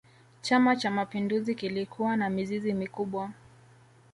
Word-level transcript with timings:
chama 0.41 0.75
cha 0.75 0.91
mapinduzi 0.91 1.55
kilikuwa 1.55 2.17
na 2.17 2.29
mizizi 2.29 2.73
mikubwa 2.73 3.31